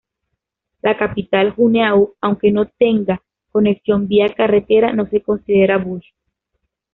La 0.81 0.97
capital, 0.97 1.51
Juneau, 1.51 2.15
aunque 2.21 2.51
no 2.51 2.65
tenga 2.65 3.21
conexión 3.51 4.07
vía 4.07 4.29
carretera 4.33 4.93
no 4.93 5.05
se 5.07 5.21
considera 5.21 5.77
"bush". 5.77 6.07